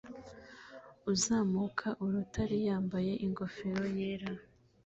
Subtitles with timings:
[1.11, 4.29] Uzamuka urutare yambaye ingofero yera